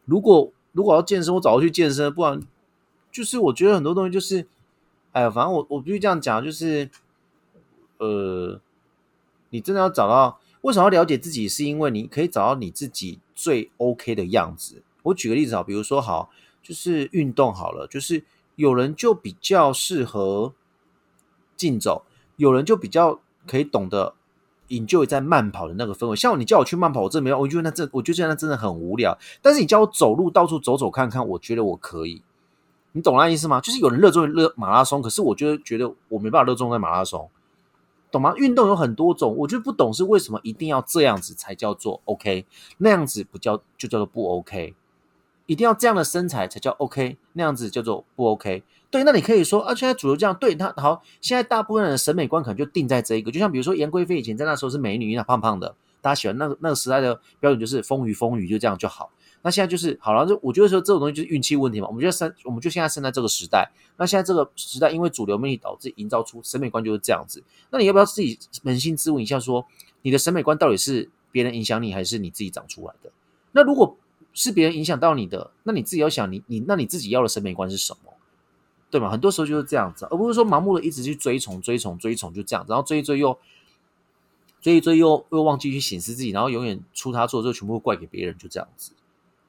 [0.06, 2.40] 如果如果要健身，我早就去健身，不然
[3.12, 4.46] 就是我觉得很多东西就是，
[5.14, 6.90] 哎呀，反正我我必须这样讲，就是
[7.98, 8.60] 呃。
[9.54, 11.48] 你真的要找到为什么要了解自己？
[11.48, 14.82] 是因为你可以找到你自己最 OK 的样子。
[15.04, 16.32] 我举个例子啊，比如说好，
[16.64, 18.24] 就是运动好了，就是
[18.56, 20.54] 有人就比较适合
[21.56, 22.04] 竞走，
[22.38, 24.16] 有人就比较可以懂得
[24.70, 26.16] 引咎在慢跑的那个氛围。
[26.16, 29.16] 像你叫我去慢跑，我真的没有，我觉得那真，我觉得那真的很无聊。
[29.44, 32.24] 但是你叫我走路到处走走看看，我觉得我可以。
[32.94, 33.62] 你懂那意思吗？
[33.62, 37.30] 就是有人热衷于热马拉松，可是我觉得觉得我没办法热衷在马拉松。
[38.14, 38.36] 懂吗？
[38.38, 42.46] 运动有很多种，我就不懂是为什么一定要这样子才叫做 OK，
[42.78, 44.76] 那样子不叫就叫做不 OK，
[45.48, 48.62] 一定要这样的身材才叫 OK，那样子叫做不 OK。
[48.92, 59.10] 对，那你可以说啊，现在主流这样，对他好，现在大部分人的审美观可能就定在这一个，就像比如说杨贵妃以前在那时候是美女，因为她胖胖的，大家喜欢那个那个时代的标准就是丰腴丰腴，就这样就好。
[59.44, 61.88] 那现在就是好了，就我觉得说这种东西就是运气问题嘛。
[61.88, 63.72] 我们觉得生，我们就现在生在这个时代。
[63.98, 67.44] 那现在这个时代，因为主流媒体导致营造出审美观就是这样子。
[67.70, 69.68] 那你要不要自己扪心自问一下，说
[70.02, 73.12] 你的审美观到底是别人影响你，还是你自己长出来的？
[73.52, 73.96] 那如果
[74.34, 78.14] 是别人影响到你的，那你自己要想，你你那你自己要的审美观是什么？
[78.90, 79.10] 对吗？
[79.10, 83.38] 很多时候就是这样子，而不是说盲目的一直去追崇、追崇、追崇，就这样，然后追一追又
[84.62, 88.94] 追一追又又忘记去审视自己，然后永远出他错，就全部怪给别人，就这样子。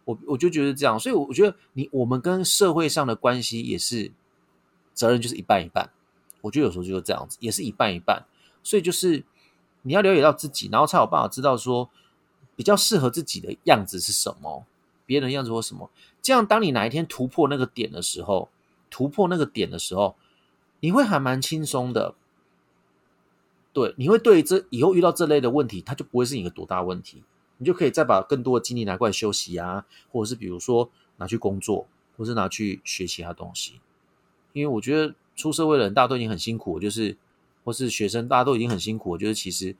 [0.05, 4.13] 我我就觉得这样，所以我觉得你我们跟社会上的关系也是
[4.93, 5.91] 责任就是一半一半。
[6.43, 8.25] 我觉得有时候就是这样子，也是一半一半。
[8.63, 9.25] 所以就是
[9.83, 11.89] 你要了解到自己，然后才有办法知道说
[12.57, 14.67] 比较适合自己的样子是什么，
[15.07, 15.91] 别人的样子或什么。
[16.23, 18.49] 这样，当你哪一天突破那个点的时候，
[18.91, 20.17] 突破那个点的时候，
[20.81, 22.15] 你会还蛮轻松的。
[23.73, 27.23] 对，你会对这以后遇到这类的问题，它就不会是一个多大问题，
[27.59, 31.87] 你就可以再把更多的精力拿过来休息啊，或者是比如说拿去工作，
[32.17, 33.81] 或是拿去学其他东西。
[34.53, 37.17] 因为我觉得出社会的人大家都已经很辛苦，就是
[37.65, 39.75] 或是学生大家都已经很辛苦，我觉得其实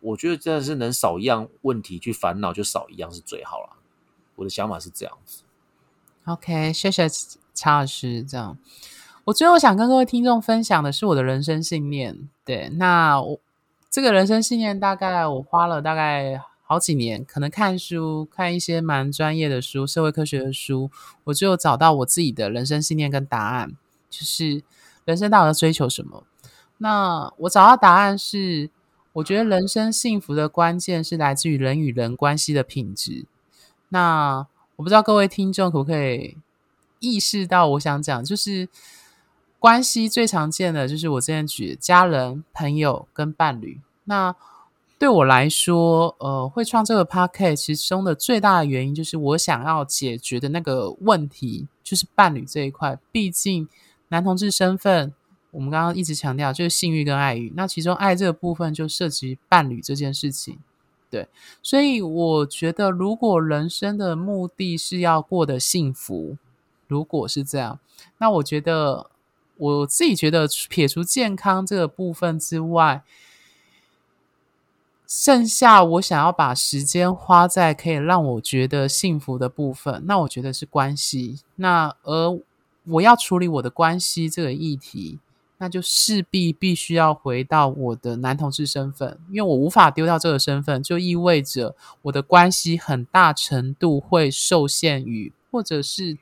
[0.00, 3.76] 我觉得真的是能少一样问题去烦恼，就少一样是最好了。
[4.36, 5.42] 我的想法是这样子。
[6.24, 7.08] OK，谢谢
[7.54, 8.22] 查老师。
[8.22, 8.58] 这样，
[9.24, 12.28] 我最后想跟各位听众分享的是我的人生信念。
[12.44, 13.40] 对，那我
[13.90, 20.90] 这个人生信念，大概我花了大概好几年，可能看书，看一些蛮专业的书，社会科学的书，
[21.24, 23.74] 我就找到我自己的人生信念跟答案，
[24.10, 24.62] 就是
[25.06, 26.24] 人生到底要追求什么。
[26.76, 28.68] 那我找到答案是，
[29.14, 33.24] 我觉得人生幸福的关键是来自于人与人关系的品质。
[33.88, 34.46] 那
[34.76, 36.36] 我不知道各位听众可不可以
[36.98, 38.68] 意识到，我想讲就是
[39.58, 43.80] 关系最常见的就是我之前举家人、朋友跟伴侣。
[44.04, 44.36] 那
[44.98, 52.98] 对我来说，呃，会创这个 p a r k a s 其中的最大的原因就是我想要解决的那个问题，就是伴侣这一块。
[53.12, 53.68] 毕竟
[54.08, 55.14] 男同志身份，
[55.52, 60.58] 我们刚刚一直强调就是性欲跟爱欲，那其中爱这个部分就涉及伴侣这件事情。
[61.10, 61.28] 对，
[61.62, 66.36] 所以我觉得，如果人生的目的是要过得幸福，
[66.86, 67.78] 如果是这样，
[68.18, 69.08] 那我觉得
[69.56, 73.02] 我自己觉得，撇除健康这个部分之外，
[75.08, 81.40] 剩下我想要把时间花在可以让我觉得幸福的部分，那我觉得是关系。
[81.56, 82.38] 那而
[82.84, 85.18] 我要处理我的关系这个议题。
[85.60, 96.16] 那就势必必须要回到我的男同志身份，因为我无法丢掉这个身份，就意味着我的关系很大程度会受限于，或者是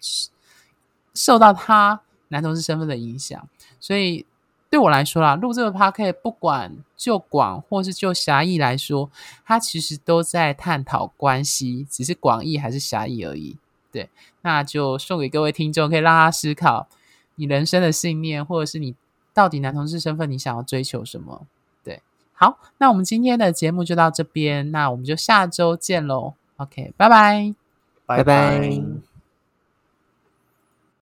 [1.12, 3.46] 受到他男同志身份的影响。
[3.78, 4.24] 所以
[4.68, 9.10] 对我来说啦，录这个 p o c a s t 不管就广或是就狭义来说，
[9.44, 13.56] 它其实都在探讨关系，只是广义还是狭义而已。
[13.90, 14.08] 对，
[14.42, 16.88] 那就送给各位听众，可以让他思考
[17.36, 18.94] 你人生的信念，或者是你。
[19.36, 21.46] 到底男同志身份你想要追求什么？
[21.84, 22.00] 对，
[22.32, 26.32] 好，那我们今天的节目就到这边，那我们就下周见喽。
[26.56, 27.54] OK，拜拜，
[28.06, 29.15] 拜拜。